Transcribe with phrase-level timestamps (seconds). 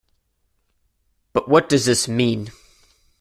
[1.31, 2.51] But what does this mean?